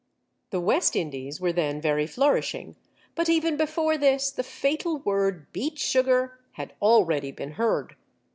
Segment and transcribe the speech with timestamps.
[0.49, 2.75] The West Indies were then very flourishing,
[3.13, 7.95] but even before this the fatal word beet sugar had already been heard.